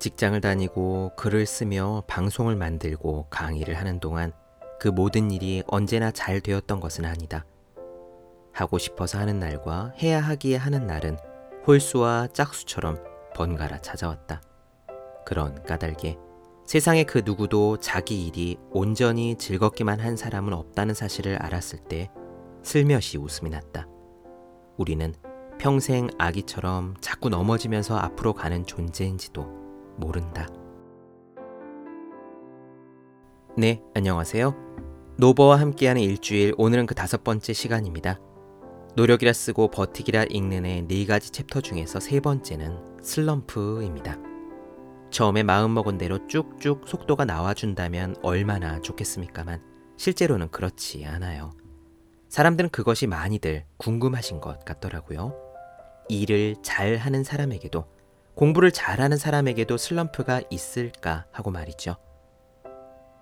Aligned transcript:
직장을 0.00 0.40
다니고 0.40 1.12
글을 1.16 1.44
쓰며 1.44 2.02
방송을 2.06 2.56
만들고 2.56 3.26
강의를 3.28 3.74
하는 3.74 4.00
동안 4.00 4.32
그 4.80 4.88
모든 4.88 5.30
일이 5.30 5.62
언제나 5.66 6.10
잘 6.10 6.40
되었던 6.40 6.80
것은 6.80 7.04
아니다. 7.04 7.44
하고 8.52 8.78
싶어서 8.78 9.18
하는 9.18 9.38
날과 9.38 9.92
해야 10.02 10.20
하기에 10.20 10.56
하는 10.56 10.86
날은 10.86 11.18
홀수와 11.66 12.28
짝수처럼 12.32 12.96
번갈아 13.34 13.82
찾아왔다. 13.82 14.40
그런 15.26 15.62
까닭에 15.64 16.16
세상에 16.64 17.04
그 17.04 17.20
누구도 17.22 17.76
자기 17.76 18.26
일이 18.26 18.56
온전히 18.70 19.36
즐겁기만 19.36 20.00
한 20.00 20.16
사람은 20.16 20.54
없다는 20.54 20.94
사실을 20.94 21.36
알았을 21.36 21.80
때 21.80 22.10
슬며시 22.62 23.18
웃음이 23.18 23.50
났다. 23.50 23.86
우리는 24.78 25.12
평생 25.58 26.08
아기처럼 26.16 26.96
자꾸 27.02 27.28
넘어지면서 27.28 27.98
앞으로 27.98 28.32
가는 28.32 28.64
존재인지도 28.64 29.59
모른다. 30.00 30.48
네, 33.56 33.82
안녕하세요. 33.94 34.54
노버와 35.18 35.60
함께하는 35.60 36.00
일주일, 36.00 36.54
오늘은 36.56 36.86
그 36.86 36.94
다섯 36.94 37.22
번째 37.22 37.52
시간입니다. 37.52 38.18
노력이라 38.96 39.32
쓰고 39.32 39.68
버티기라 39.68 40.24
읽는의 40.30 40.88
네 40.88 41.06
가지 41.06 41.30
챕터 41.30 41.60
중에서 41.60 42.00
세 42.00 42.20
번째는 42.20 42.98
슬럼프입니다. 43.02 44.16
처음에 45.10 45.42
마음먹은 45.42 45.98
대로 45.98 46.26
쭉쭉 46.26 46.88
속도가 46.88 47.24
나와준다면 47.24 48.16
얼마나 48.22 48.80
좋겠습니까만 48.80 49.62
실제로는 49.96 50.48
그렇지 50.50 51.04
않아요. 51.04 51.50
사람들은 52.28 52.70
그것이 52.70 53.06
많이들 53.06 53.64
궁금하신 53.76 54.40
것 54.40 54.64
같더라고요. 54.64 55.34
일을 56.08 56.56
잘 56.62 56.96
하는 56.96 57.24
사람에게도 57.24 57.84
공부를 58.34 58.72
잘하는 58.72 59.16
사람에게도 59.16 59.76
슬럼프가 59.76 60.42
있을까 60.50 61.26
하고 61.32 61.50
말이죠. 61.50 61.96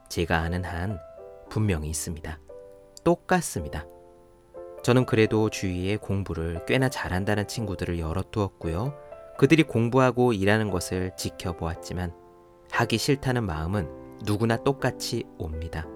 제가 0.08 0.38
아는 0.38 0.64
한 0.64 0.98
분명히 1.50 1.88
있습니다. 1.88 2.38
똑같습니다. 3.04 3.86
저는 4.82 5.06
그래도 5.06 5.50
주위에 5.50 5.96
공부를 5.96 6.64
꽤나 6.66 6.88
잘한다는 6.88 7.48
친구들을 7.48 7.98
여러 7.98 8.22
두었고요. 8.22 8.94
그들이 9.36 9.64
공부하고 9.64 10.32
일하는 10.32 10.70
것을 10.70 11.12
지켜보았지만 11.16 12.12
하기 12.70 12.98
싫다는 12.98 13.44
마음은 13.44 14.18
누구나 14.24 14.56
똑같이 14.56 15.24
옵니다. 15.38 15.86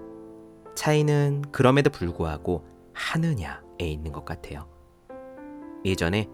차이는 0.75 1.43
그럼에도 1.51 1.89
불구하고 1.89 2.65
하느냐에 2.93 3.61
있는 3.79 4.11
것 4.11 4.25
같아요. 4.25 4.67
예전에 5.85 6.27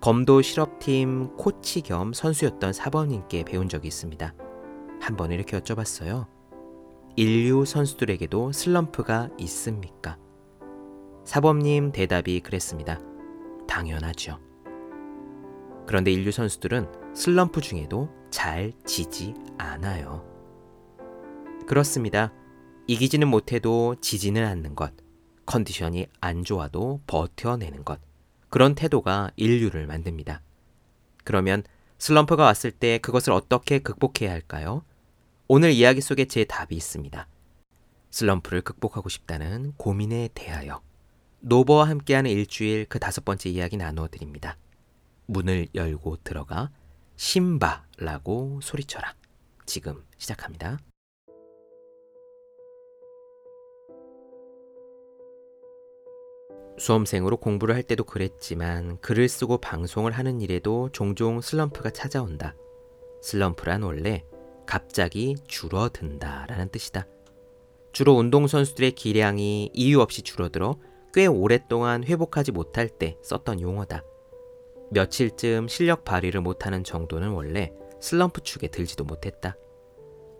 검도 0.00 0.40
실업팀 0.40 1.36
코치 1.36 1.82
겸 1.82 2.14
선수였던 2.14 2.72
사범님께 2.72 3.44
배운 3.44 3.68
적이 3.68 3.88
있습니다. 3.88 4.34
한번 4.98 5.30
이렇게 5.30 5.58
여쭤봤어요. 5.60 6.26
인류 7.16 7.66
선수들에게도 7.66 8.52
슬럼프가 8.52 9.28
있습니까? 9.40 10.16
사범님 11.24 11.92
대답이 11.92 12.40
그랬습니다. 12.40 12.98
당연하죠. 13.68 14.38
그런데 15.86 16.10
인류 16.10 16.32
선수들은 16.32 17.14
슬럼프 17.14 17.60
중에도 17.60 18.08
잘 18.30 18.72
지지 18.86 19.34
않아요. 19.58 20.24
그렇습니다. 21.66 22.32
이기지는 22.86 23.28
못해도 23.28 23.96
지지는 24.00 24.46
않는 24.46 24.74
것, 24.76 24.94
컨디션이 25.44 26.06
안 26.22 26.42
좋아도 26.42 27.00
버텨내는 27.06 27.84
것, 27.84 28.00
그런 28.50 28.74
태도가 28.74 29.30
인류를 29.36 29.86
만듭니다. 29.86 30.42
그러면 31.24 31.62
슬럼프가 31.98 32.44
왔을 32.44 32.70
때 32.70 32.98
그것을 32.98 33.32
어떻게 33.32 33.78
극복해야 33.78 34.30
할까요? 34.30 34.84
오늘 35.48 35.72
이야기 35.72 36.00
속에 36.00 36.26
제 36.26 36.44
답이 36.44 36.74
있습니다. 36.74 37.26
슬럼프를 38.10 38.62
극복하고 38.62 39.08
싶다는 39.08 39.72
고민에 39.76 40.28
대하여 40.34 40.82
노버와 41.40 41.88
함께하는 41.88 42.30
일주일 42.30 42.86
그 42.88 42.98
다섯 42.98 43.24
번째 43.24 43.48
이야기 43.48 43.76
나누어 43.76 44.08
드립니다. 44.08 44.56
문을 45.26 45.68
열고 45.74 46.18
들어가 46.24 46.70
심바라고 47.16 48.60
소리쳐라. 48.62 49.14
지금 49.66 50.04
시작합니다. 50.18 50.78
수험생으로 56.80 57.36
공부를 57.36 57.74
할 57.74 57.82
때도 57.82 58.04
그랬지만 58.04 58.98
글을 59.00 59.28
쓰고 59.28 59.58
방송을 59.58 60.12
하는 60.12 60.40
일에도 60.40 60.88
종종 60.92 61.42
슬럼프가 61.42 61.90
찾아온다. 61.90 62.56
슬럼프란 63.20 63.82
원래 63.82 64.24
갑자기 64.66 65.36
줄어든다 65.46 66.46
라는 66.48 66.70
뜻이다. 66.70 67.06
주로 67.92 68.14
운동선수들의 68.14 68.92
기량이 68.92 69.70
이유 69.74 70.00
없이 70.00 70.22
줄어들어 70.22 70.78
꽤 71.12 71.26
오랫동안 71.26 72.02
회복하지 72.02 72.52
못할 72.52 72.88
때 72.88 73.18
썼던 73.20 73.60
용어다. 73.60 74.02
며칠쯤 74.90 75.68
실력 75.68 76.04
발휘를 76.04 76.40
못하는 76.40 76.82
정도는 76.82 77.28
원래 77.30 77.72
슬럼프 78.00 78.40
축에 78.40 78.68
들지도 78.68 79.04
못했다. 79.04 79.54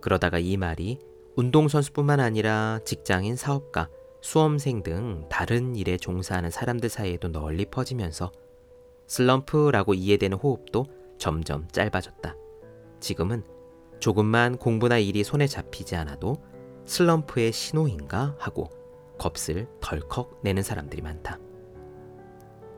그러다가 0.00 0.38
이 0.38 0.56
말이 0.56 1.00
운동선수뿐만 1.36 2.18
아니라 2.18 2.80
직장인 2.84 3.36
사업가, 3.36 3.90
수험생 4.20 4.82
등 4.82 5.26
다른 5.28 5.74
일에 5.76 5.96
종사하는 5.96 6.50
사람들 6.50 6.88
사이에도 6.88 7.32
널리 7.32 7.64
퍼지면서 7.64 8.32
슬럼프라고 9.06 9.94
이해되는 9.94 10.36
호흡도 10.36 10.86
점점 11.18 11.66
짧아졌다. 11.68 12.36
지금은 13.00 13.42
조금만 13.98 14.56
공부나 14.56 14.98
일이 14.98 15.24
손에 15.24 15.46
잡히지 15.46 15.96
않아도 15.96 16.36
슬럼프의 16.84 17.52
신호인가 17.52 18.36
하고 18.38 18.70
겁을 19.18 19.66
덜컥 19.80 20.40
내는 20.42 20.62
사람들이 20.62 21.02
많다. 21.02 21.38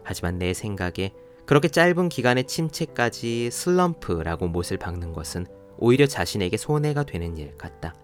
하지만 0.04 0.38
내 0.38 0.52
생각에 0.52 1.12
그렇게 1.46 1.68
짧은 1.68 2.08
기간의 2.08 2.44
침체까지 2.44 3.50
슬럼프라고 3.50 4.48
못을 4.48 4.76
박는 4.78 5.12
것은 5.12 5.46
오히려 5.78 6.06
자신에게 6.06 6.56
손해가 6.56 7.04
되는 7.04 7.36
일 7.36 7.56
같다. 7.56 7.94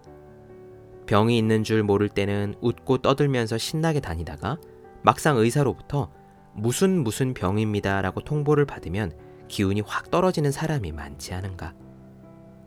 병이 1.08 1.38
있는 1.38 1.64
줄 1.64 1.82
모를 1.82 2.10
때는 2.10 2.54
웃고 2.60 2.98
떠들면서 2.98 3.56
신나게 3.56 3.98
다니다가 3.98 4.58
막상 5.02 5.38
의사로부터 5.38 6.12
무슨 6.52 7.02
무슨 7.02 7.32
병입니다 7.32 8.02
라고 8.02 8.20
통보를 8.20 8.66
받으면 8.66 9.12
기운이 9.48 9.80
확 9.80 10.10
떨어지는 10.10 10.52
사람이 10.52 10.92
많지 10.92 11.32
않은가. 11.32 11.74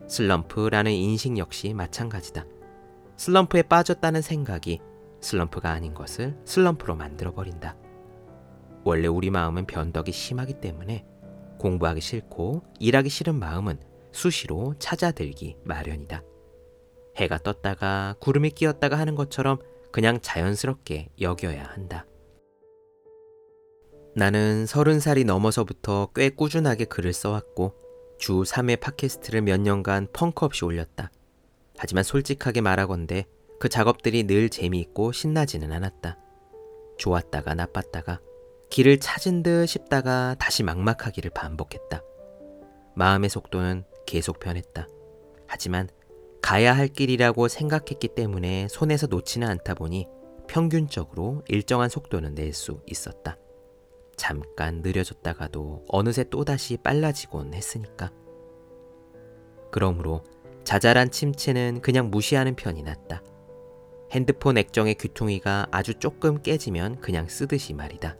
슬럼프라는 0.08 0.90
인식 0.90 1.38
역시 1.38 1.72
마찬가지다. 1.72 2.44
슬럼프에 3.16 3.62
빠졌다는 3.62 4.22
생각이 4.22 4.80
슬럼프가 5.20 5.70
아닌 5.70 5.94
것을 5.94 6.36
슬럼프로 6.44 6.96
만들어버린다. 6.96 7.76
원래 8.82 9.06
우리 9.06 9.30
마음은 9.30 9.66
변덕이 9.66 10.10
심하기 10.10 10.54
때문에 10.54 11.06
공부하기 11.60 12.00
싫고 12.00 12.64
일하기 12.80 13.08
싫은 13.08 13.36
마음은 13.36 13.78
수시로 14.10 14.74
찾아들기 14.80 15.58
마련이다. 15.62 16.22
해가 17.16 17.38
떴다가 17.38 18.16
구름이 18.20 18.50
끼었다가 18.50 18.98
하는 18.98 19.14
것처럼 19.14 19.58
그냥 19.90 20.20
자연스럽게 20.20 21.08
여겨야 21.20 21.64
한다. 21.64 22.06
나는 24.14 24.66
서른 24.66 25.00
살이 25.00 25.24
넘어서부터 25.24 26.08
꽤 26.14 26.28
꾸준하게 26.30 26.84
글을 26.86 27.12
써왔고 27.12 27.74
주 28.18 28.42
3회 28.42 28.78
팟캐스트를 28.80 29.42
몇 29.42 29.60
년간 29.60 30.08
펑크 30.12 30.44
없이 30.44 30.64
올렸다. 30.64 31.10
하지만 31.78 32.04
솔직하게 32.04 32.60
말하건대 32.60 33.26
그 33.58 33.68
작업들이 33.68 34.24
늘 34.24 34.48
재미있고 34.48 35.12
신나지는 35.12 35.72
않았다. 35.72 36.18
좋았다가 36.98 37.54
나빴다가 37.54 38.20
길을 38.70 39.00
찾은 39.00 39.42
듯 39.42 39.66
싶다가 39.66 40.36
다시 40.38 40.62
막막하기를 40.62 41.30
반복했다. 41.34 42.02
마음의 42.94 43.30
속도는 43.30 43.84
계속 44.06 44.40
변했다. 44.40 44.86
하지만 45.46 45.88
가야 46.42 46.76
할 46.76 46.88
길이라고 46.88 47.48
생각했기 47.48 48.08
때문에 48.08 48.66
손에서 48.68 49.06
놓지는 49.06 49.48
않다 49.48 49.74
보니 49.74 50.06
평균적으로 50.48 51.42
일정한 51.48 51.88
속도는 51.88 52.34
낼 52.34 52.52
수 52.52 52.80
있었다. 52.86 53.38
잠깐 54.16 54.82
느려졌다가도 54.82 55.86
어느새 55.88 56.24
또다시 56.24 56.76
빨라지곤 56.76 57.54
했으니까. 57.54 58.12
그러므로 59.70 60.22
자잘한 60.64 61.10
침체는 61.10 61.80
그냥 61.80 62.10
무시하는 62.10 62.54
편이 62.54 62.82
낫다. 62.82 63.22
핸드폰 64.10 64.58
액정의 64.58 64.96
귀퉁이가 64.96 65.68
아주 65.70 65.94
조금 65.94 66.42
깨지면 66.42 67.00
그냥 67.00 67.28
쓰듯이 67.28 67.72
말이다. 67.72 68.16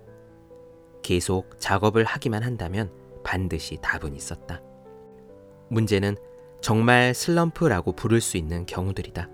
계속 1.03 1.61
작업을 1.61 2.05
하기만 2.05 2.43
한다면 2.43 2.91
반드시 3.23 3.79
답은 3.83 4.15
있었다. 4.15 4.63
문제는 5.69 6.17
정말 6.63 7.13
슬럼프라고 7.13 7.93
부를 7.93 8.21
수 8.21 8.37
있는 8.37 8.65
경우들이다. 8.67 9.29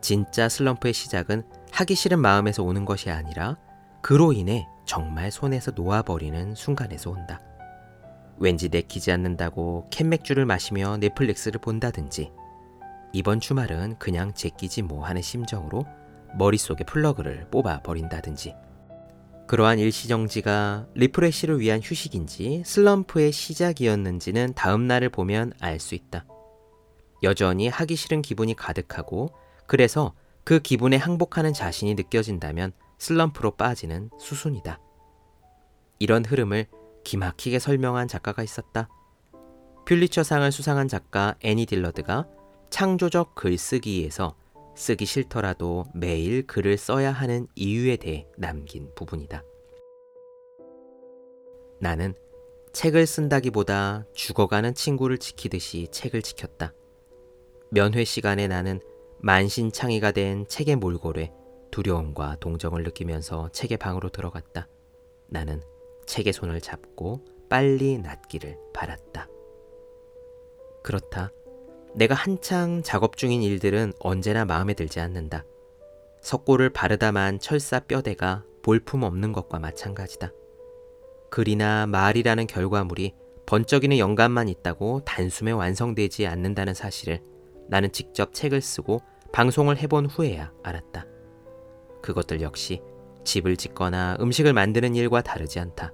진짜 0.00 0.48
슬럼프의 0.48 0.94
시작은 0.94 1.44
하기 1.70 1.94
싫은 1.94 2.18
마음에서 2.18 2.62
오는 2.62 2.86
것이 2.86 3.10
아니라 3.10 3.58
그로 4.00 4.32
인해 4.32 4.66
정말 4.86 5.30
손에서 5.30 5.72
놓아버리는 5.72 6.54
순간에서 6.54 7.10
온다. 7.10 7.40
왠지 8.38 8.70
내키지 8.70 9.12
않는다고 9.12 9.86
캔맥주를 9.90 10.46
마시며 10.46 10.96
넷플릭스를 10.96 11.60
본다든지 11.60 12.32
이번 13.12 13.38
주말은 13.38 13.98
그냥 13.98 14.32
제끼지 14.32 14.82
뭐 14.82 15.04
하는 15.04 15.20
심정으로 15.20 15.84
머릿속에 16.38 16.84
플러그를 16.84 17.46
뽑아 17.50 17.82
버린다든지 17.82 18.54
그러한 19.46 19.78
일시정지가 19.78 20.88
refresh를 20.94 21.60
위한 21.60 21.80
휴식인지 21.82 22.62
슬럼프의 22.64 23.32
시작이었는지는 23.32 24.54
다음 24.54 24.86
날을 24.86 25.10
보면 25.10 25.52
알 25.60 25.78
수 25.78 25.94
있다. 25.94 26.24
여전히 27.22 27.68
하기 27.68 27.96
싫은 27.96 28.22
기분이 28.22 28.54
가득하고 28.54 29.32
그래서 29.66 30.14
그 30.44 30.58
기분에 30.60 30.96
항복하는 30.96 31.52
자신이 31.52 31.94
느껴진다면 31.94 32.72
슬럼프로 32.98 33.52
빠지는 33.52 34.10
수순이다. 34.18 34.80
이런 35.98 36.24
흐름을 36.24 36.66
기막히게 37.04 37.58
설명한 37.58 38.08
작가가 38.08 38.42
있었다. 38.42 38.88
퓰리처상을 39.86 40.50
수상한 40.50 40.88
작가 40.88 41.34
애니 41.42 41.66
딜러드가 41.66 42.26
창조적 42.70 43.34
글쓰기에서 43.34 44.34
쓰기 44.74 45.04
싫더라도 45.04 45.84
매일 45.94 46.46
글을 46.46 46.76
써야 46.76 47.12
하는 47.12 47.46
이유에 47.54 47.96
대해 47.96 48.26
남긴 48.36 48.90
부분이다. 48.94 49.44
나는 51.80 52.14
책을 52.72 53.06
쓴다기보다 53.06 54.06
죽어가는 54.14 54.74
친구를 54.74 55.18
지키듯이 55.18 55.88
책을 55.90 56.22
지켰다. 56.22 56.72
면회 57.70 58.04
시간에 58.04 58.48
나는 58.48 58.80
만신창이가 59.18 60.12
된 60.12 60.46
책의 60.46 60.76
몰골에 60.76 61.32
두려움과 61.70 62.36
동정을 62.40 62.82
느끼면서 62.82 63.50
책의 63.50 63.78
방으로 63.78 64.10
들어갔다. 64.10 64.68
나는 65.28 65.62
책의 66.06 66.32
손을 66.32 66.60
잡고 66.60 67.24
빨리 67.48 67.98
낫기를 67.98 68.58
바랐다. 68.72 69.28
그렇다. 70.82 71.30
내가 71.94 72.14
한창 72.14 72.82
작업 72.82 73.16
중인 73.16 73.42
일들은 73.42 73.92
언제나 74.00 74.44
마음에 74.44 74.74
들지 74.74 75.00
않는다. 75.00 75.44
석고를 76.22 76.70
바르다만 76.70 77.38
철사 77.38 77.80
뼈대가 77.80 78.44
볼품 78.62 79.02
없는 79.02 79.32
것과 79.32 79.58
마찬가지다. 79.58 80.32
글이나 81.30 81.86
말이라는 81.86 82.46
결과물이 82.46 83.14
번쩍이는 83.46 83.98
영감만 83.98 84.48
있다고 84.48 85.02
단숨에 85.04 85.50
완성되지 85.50 86.26
않는다는 86.26 86.74
사실을 86.74 87.20
나는 87.68 87.92
직접 87.92 88.32
책을 88.32 88.60
쓰고 88.60 89.00
방송을 89.32 89.76
해본 89.78 90.06
후에야 90.06 90.52
알았다. 90.62 91.06
그것들 92.00 92.40
역시 92.40 92.80
집을 93.24 93.56
짓거나 93.56 94.16
음식을 94.20 94.52
만드는 94.52 94.94
일과 94.94 95.22
다르지 95.22 95.58
않다. 95.58 95.92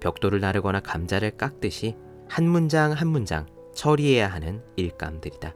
벽돌을 0.00 0.40
나르거나 0.40 0.80
감자를 0.80 1.32
깎듯이 1.36 1.96
한 2.28 2.48
문장 2.48 2.92
한 2.92 3.08
문장 3.08 3.46
처리해야 3.80 4.28
하는 4.28 4.62
일감들이다. 4.76 5.54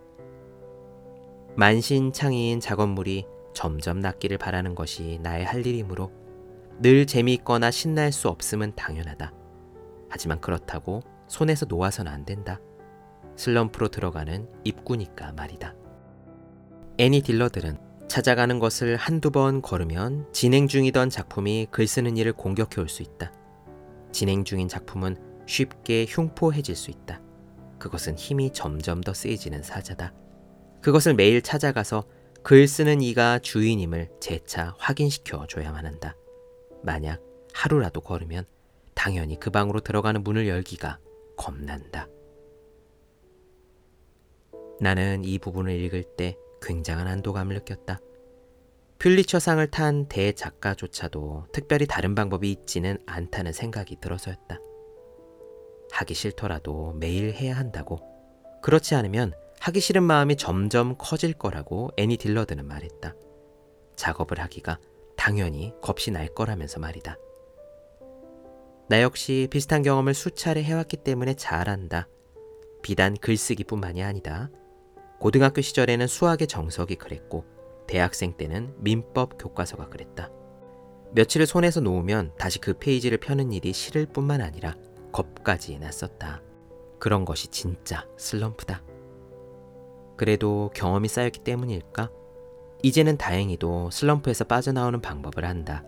만신창이인 1.57 2.59
작업물이 2.59 3.27
점점 3.53 4.01
낫기를 4.01 4.39
바라는 4.39 4.75
것이 4.75 5.19
나의 5.23 5.45
할 5.45 5.67
일이므로 5.67 6.11
늘 6.81 7.05
재미있거나 7.05 7.71
신날 7.71 8.13
수 8.13 8.31
없음은 8.31 8.77
당연하다. 8.77 9.31
하지만 10.09 10.41
그렇다고 10.41 11.03
손에서 11.29 11.67
놓아선 11.67 12.09
안 12.09 12.25
된다. 12.25 12.61
슬럼프로 13.37 13.89
들어가는 13.89 14.49
입구니까 14.65 15.33
말이다. 15.33 15.75
애니 16.97 17.21
딜러들은 17.21 17.77
찾아가는 18.09 18.59
것을 18.59 18.97
한두 18.97 19.33
번 19.33 19.61
걸으면 19.61 20.33
진행 20.33 20.67
중이던 20.67 21.11
작품이 21.11 21.67
글 21.71 21.87
쓰는 21.87 22.17
일을 22.17 22.33
공격해 22.33 22.81
올 22.81 22.89
수 22.89 23.03
있다. 23.03 23.31
진행 24.13 24.45
중인 24.45 24.69
작품은 24.69 25.45
쉽게 25.45 26.07
흉포해질 26.09 26.75
수 26.75 26.91
있다. 26.91 27.21
그것은 27.85 28.17
힘이 28.17 28.51
점점 28.51 29.03
더 29.03 29.13
세지는 29.13 29.63
사자다. 29.63 30.15
그것을 30.81 31.13
매일 31.13 31.43
찾아가서 31.43 32.07
글 32.43 32.67
쓰는 32.67 33.03
이가 33.03 33.41
주인임을 33.41 34.09
재차 34.21 34.75
확인시켜 34.79 35.47
줘야만 35.47 35.85
한다. 35.85 36.17
만약 36.83 37.21
하루라도 37.53 38.01
걸으면 38.01 38.47
당연히 38.95 39.39
그 39.39 39.51
방으로 39.51 39.81
들어가는 39.81 40.25
문을 40.25 40.49
열기가 40.49 40.99
겁난다. 41.37 42.09
나는 44.81 45.23
이 45.23 45.39
부분을 45.39 45.79
읽을 45.79 46.05
때 46.17 46.39
굉장한 46.63 47.07
안도감을 47.07 47.55
느꼈다. 47.57 48.01
퓰리처상을 48.99 49.67
탄 49.71 50.09
대작가조차도 50.09 51.49
특별히 51.53 51.87
다른 51.87 52.15
방법이 52.15 52.51
있지는 52.51 52.97
않다는 53.05 53.53
생각이 53.53 53.97
들어서였다. 54.01 54.59
하기 55.93 56.15
싫더라도 56.15 56.95
매일 56.95 57.33
해야 57.33 57.57
한다고. 57.57 58.01
그렇지 58.63 58.95
않으면 58.95 59.33
하기 59.61 59.81
싫은 59.81 60.03
마음이 60.03 60.37
점점 60.37 60.97
커질 60.99 61.33
거라고 61.33 61.91
애니 61.97 62.17
딜러드는 62.17 62.67
말했다. 62.67 63.15
작업을 63.97 64.41
하기가 64.41 64.79
당연히 65.17 65.73
겁이 65.81 66.13
날 66.13 66.29
거라면서 66.29 66.81
말이다. 66.81 67.17
나 68.89 69.01
역시 69.01 69.49
비슷한 69.51 69.83
경험을 69.83 70.13
수차례 70.13 70.63
해왔기 70.63 70.99
때문에 70.99 71.35
잘 71.35 71.71
안다. 71.71 72.09
비단 72.83 73.17
글쓰기뿐만이 73.17 74.03
아니다. 74.03 74.51
고등학교 75.19 75.63
시절에는 75.63 76.07
수학의 76.07 76.49
정석이 76.49 76.97
그랬고, 76.97 77.47
대학생 77.87 78.37
때는 78.37 78.75
민법 78.79 79.39
교과서가 79.39 79.89
그랬다. 79.89 80.31
며칠을 81.13 81.47
손에서 81.47 81.81
놓으면 81.81 82.33
다시 82.39 82.59
그 82.59 82.75
페이지를 82.75 83.19
펴는 83.19 83.53
일이 83.53 83.73
싫을 83.73 84.07
뿐만 84.07 84.43
아니라 84.43 84.75
겁까지 85.15 85.79
났었다. 85.79 86.43
그런 86.99 87.25
것이 87.25 87.49
진짜 87.49 88.07
슬럼프다. 88.19 88.83
그래도 90.17 90.71
경험이 90.75 91.09
쌓였기 91.09 91.41
때문일까? 91.41 92.11
이제는 92.83 93.17
다행히도 93.17 93.91
슬럼프에서 93.91 94.45
빠져나오는 94.45 95.01
방법을 95.01 95.45
안다. 95.45 95.85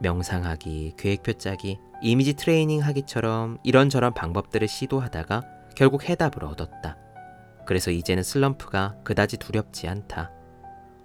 명상하기, 0.00 0.94
계획표 0.96 1.34
짜기, 1.34 1.78
이미지 2.02 2.34
트레이닝 2.34 2.82
하기처럼 2.82 3.58
이런저런 3.64 4.14
방법들을 4.14 4.68
시도하다가 4.68 5.42
결국 5.74 6.08
해답을 6.08 6.44
얻었다. 6.44 6.96
그래서 7.66 7.90
이제는 7.90 8.22
슬럼프가 8.22 8.96
그다지 9.04 9.38
두렵지 9.38 9.88
않다. 9.88 10.30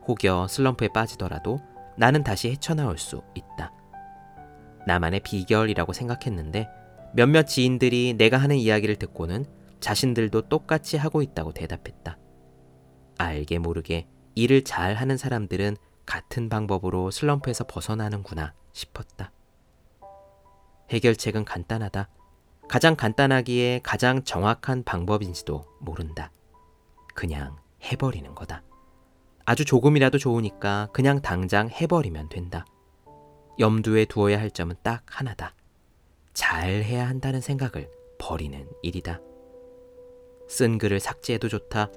혹여 0.07 0.47
슬럼프에 0.47 0.89
빠지더라도 0.93 1.59
나는 1.97 2.23
다시 2.23 2.51
헤쳐나올 2.51 2.97
수 2.97 3.21
있다. 3.35 3.71
나만의 4.87 5.21
비결이라고 5.21 5.93
생각했는데 5.93 6.67
몇몇 7.15 7.43
지인들이 7.43 8.15
내가 8.17 8.35
하는 8.35 8.57
이야기를 8.57 8.97
듣고는 8.97 9.45
자신들도 9.79 10.49
똑같이 10.49 10.97
하고 10.97 11.21
있다고 11.21 11.53
대답했다. 11.53 12.17
알게 13.17 13.57
모르게 13.57 14.05
일을 14.35 14.65
잘 14.65 14.95
하는 14.95 15.15
사람들은 15.15 15.77
같은 16.05 16.49
방법으로 16.49 17.11
슬럼프에서 17.11 17.63
벗어나는구나 17.67 18.53
싶었다. 18.73 19.31
해결책은 20.89 21.45
간단하다. 21.45 22.09
가장 22.67 22.97
간단하기에 22.97 23.79
가장 23.81 24.25
정확한 24.25 24.83
방법인지도 24.83 25.63
모른다. 25.79 26.31
그냥 27.13 27.55
해버리는 27.81 28.35
거다. 28.35 28.61
아주 29.45 29.63
조금이라도 29.63 30.17
좋으니까 30.17 30.89
그냥 30.91 31.21
당장 31.21 31.69
해버리면 31.69 32.27
된다. 32.27 32.65
염두에 33.57 34.03
두어야 34.03 34.37
할 34.37 34.51
점은 34.51 34.75
딱 34.83 35.03
하나다. 35.05 35.55
잘 36.35 36.83
해야 36.83 37.07
한다는 37.07 37.41
생각을 37.41 37.89
버리는 38.19 38.69
일이다. 38.83 39.21
쓴 40.47 40.77
글을 40.77 40.99
삭제해도 40.99 41.47
좋다. 41.47 41.89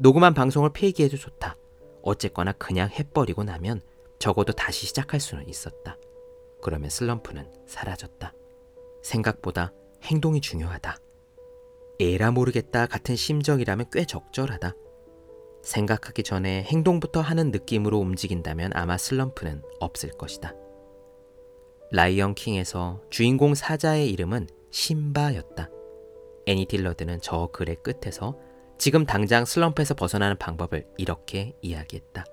녹음한 0.00 0.34
방송을 0.34 0.70
폐기해도 0.72 1.16
좋다. 1.16 1.56
어쨌거나 2.02 2.52
그냥 2.52 2.88
해버리고 2.88 3.44
나면 3.44 3.80
적어도 4.18 4.52
다시 4.52 4.86
시작할 4.86 5.20
수는 5.20 5.48
있었다. 5.48 5.96
그러면 6.62 6.90
슬럼프는 6.90 7.46
사라졌다. 7.66 8.32
생각보다 9.02 9.72
행동이 10.02 10.40
중요하다. 10.40 10.96
에라 12.00 12.30
모르겠다 12.32 12.86
같은 12.86 13.14
심정이라면 13.14 13.86
꽤 13.92 14.06
적절하다. 14.06 14.74
생각하기 15.62 16.22
전에 16.22 16.62
행동부터 16.64 17.20
하는 17.20 17.50
느낌으로 17.50 17.98
움직인다면 17.98 18.72
아마 18.74 18.96
슬럼프는 18.96 19.62
없을 19.80 20.10
것이다. 20.10 20.54
라이언 21.94 22.34
킹에서 22.34 23.00
주인공 23.08 23.54
사자의 23.54 24.10
이름은 24.10 24.48
신바였다. 24.72 25.70
애니 26.44 26.66
딜러드는 26.66 27.20
저 27.22 27.48
글의 27.52 27.76
끝에서 27.84 28.36
지금 28.78 29.06
당장 29.06 29.44
슬럼프에서 29.44 29.94
벗어나는 29.94 30.36
방법을 30.36 30.88
이렇게 30.98 31.56
이야기했다. 31.62 32.24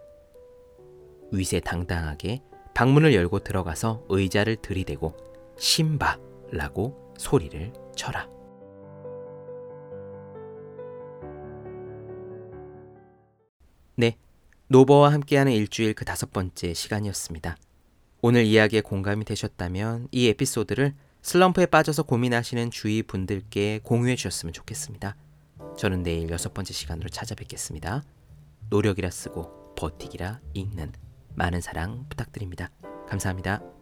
위세당당하게 1.32 2.42
방문을 2.74 3.14
열고 3.14 3.42
들어가서 3.42 4.04
의자를 4.10 4.56
들이대고 4.56 5.16
신바라고 5.60 7.14
소리를 7.20 7.72
쳐라. 7.96 8.28
네, 13.96 14.18
노버와 14.70 15.14
함께하는 15.14 15.52
일주일 15.52 15.94
그 15.94 16.04
다섯 16.04 16.34
번째 16.34 16.74
시간이었습니다. 16.74 17.58
오늘 18.24 18.46
이야기에 18.46 18.82
공감이 18.82 19.26
되셨다면 19.26 20.08
이 20.12 20.28
에피소드를 20.28 20.94
슬럼프에 21.24 21.66
빠져서 21.66 22.04
고민하시는 22.04 22.70
주위 22.70 23.02
분들께 23.02 23.80
공유해 23.84 24.16
주셨으면 24.16 24.54
좋겠습니다. 24.54 25.16
저는 25.76 26.04
내일 26.04 26.30
여섯 26.30 26.54
번째 26.54 26.72
시간으로 26.72 27.10
찾아뵙겠습니다. 27.10 28.04
노력이라 28.70 29.10
쓰고 29.10 29.74
버티기라 29.76 30.40
읽는 30.54 30.92
많은 31.34 31.62
사랑 31.62 32.06
부탁드립니다. 32.10 32.70
감사합니다. 33.08 33.81